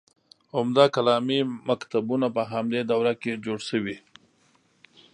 عمده 0.57 0.85
کلامي 0.95 1.39
مکتبونه 1.67 2.27
په 2.35 2.41
همدې 2.51 2.81
دوره 2.91 3.13
کې 3.21 3.41
جوړ 3.45 3.59
شوي. 3.69 3.97